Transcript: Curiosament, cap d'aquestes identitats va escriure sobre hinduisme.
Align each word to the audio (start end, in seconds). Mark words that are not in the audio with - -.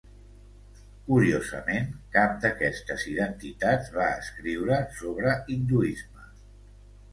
Curiosament, 1.09 1.91
cap 2.15 2.33
d'aquestes 2.45 3.05
identitats 3.13 3.93
va 3.99 4.09
escriure 4.23 4.81
sobre 5.03 5.37
hinduisme. 5.59 6.29